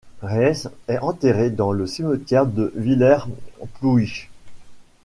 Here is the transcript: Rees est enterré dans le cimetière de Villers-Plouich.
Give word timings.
Rees 0.23 0.67
est 0.87 0.97
enterré 0.97 1.51
dans 1.51 1.71
le 1.71 1.85
cimetière 1.85 2.47
de 2.47 2.73
Villers-Plouich. 2.75 4.31